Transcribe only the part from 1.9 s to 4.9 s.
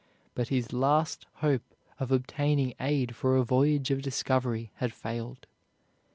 of obtaining aid for a voyage of discovery